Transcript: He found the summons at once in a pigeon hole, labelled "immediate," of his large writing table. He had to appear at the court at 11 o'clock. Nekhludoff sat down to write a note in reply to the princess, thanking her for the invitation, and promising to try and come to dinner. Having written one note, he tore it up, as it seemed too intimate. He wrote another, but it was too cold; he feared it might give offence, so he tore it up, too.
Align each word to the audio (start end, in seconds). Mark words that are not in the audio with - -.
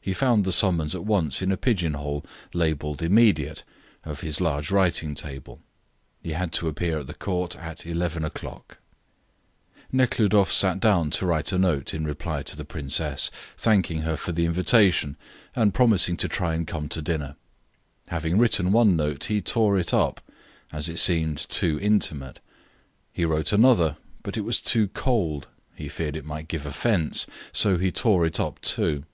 He 0.00 0.14
found 0.14 0.44
the 0.44 0.52
summons 0.52 0.94
at 0.94 1.04
once 1.04 1.42
in 1.42 1.52
a 1.52 1.56
pigeon 1.58 1.92
hole, 1.94 2.24
labelled 2.54 3.02
"immediate," 3.02 3.62
of 4.02 4.22
his 4.22 4.40
large 4.40 4.70
writing 4.70 5.14
table. 5.14 5.60
He 6.22 6.32
had 6.32 6.50
to 6.54 6.66
appear 6.66 7.00
at 7.00 7.06
the 7.06 7.14
court 7.14 7.56
at 7.56 7.86
11 7.86 8.24
o'clock. 8.24 8.78
Nekhludoff 9.92 10.50
sat 10.50 10.80
down 10.80 11.10
to 11.10 11.26
write 11.26 11.52
a 11.52 11.58
note 11.58 11.92
in 11.92 12.06
reply 12.06 12.42
to 12.44 12.56
the 12.56 12.64
princess, 12.64 13.30
thanking 13.56 14.00
her 14.00 14.16
for 14.16 14.32
the 14.32 14.46
invitation, 14.46 15.16
and 15.54 15.74
promising 15.74 16.16
to 16.16 16.28
try 16.28 16.54
and 16.54 16.66
come 16.66 16.88
to 16.88 17.02
dinner. 17.02 17.36
Having 18.08 18.38
written 18.38 18.72
one 18.72 18.96
note, 18.96 19.24
he 19.24 19.42
tore 19.42 19.78
it 19.78 19.92
up, 19.94 20.22
as 20.72 20.88
it 20.88 20.98
seemed 20.98 21.36
too 21.38 21.78
intimate. 21.80 22.40
He 23.12 23.26
wrote 23.26 23.52
another, 23.52 23.98
but 24.22 24.38
it 24.38 24.42
was 24.42 24.60
too 24.60 24.88
cold; 24.88 25.46
he 25.76 25.88
feared 25.88 26.16
it 26.16 26.24
might 26.24 26.48
give 26.48 26.64
offence, 26.64 27.26
so 27.52 27.76
he 27.76 27.92
tore 27.92 28.24
it 28.24 28.40
up, 28.40 28.60
too. 28.62 29.04